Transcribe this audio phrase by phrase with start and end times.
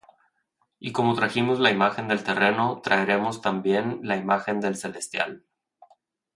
[0.79, 5.45] Y como trajimos la imagen del terreno, traeremos también la imagen del celestial.